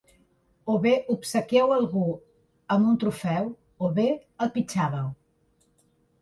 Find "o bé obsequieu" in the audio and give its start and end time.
0.73-1.73